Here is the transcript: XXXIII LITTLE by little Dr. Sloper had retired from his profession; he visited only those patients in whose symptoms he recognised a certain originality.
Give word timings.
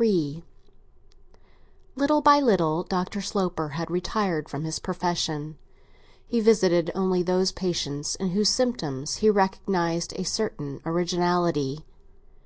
XXXIII 0.00 0.42
LITTLE 1.94 2.22
by 2.22 2.40
little 2.40 2.82
Dr. 2.84 3.20
Sloper 3.20 3.68
had 3.68 3.90
retired 3.90 4.48
from 4.48 4.64
his 4.64 4.78
profession; 4.78 5.58
he 6.26 6.40
visited 6.40 6.90
only 6.94 7.22
those 7.22 7.52
patients 7.52 8.14
in 8.14 8.30
whose 8.30 8.48
symptoms 8.48 9.16
he 9.16 9.28
recognised 9.28 10.14
a 10.14 10.24
certain 10.24 10.80
originality. 10.86 11.84